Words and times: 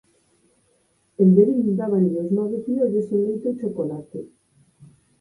En 1.21 1.29
Verín 1.35 1.61
dábanlle 1.81 2.19
os 2.23 2.29
nove 2.37 2.57
piollos 2.65 3.07
en 3.15 3.19
leite 3.27 3.47
ou 3.51 3.57
chocolate. 3.61 4.19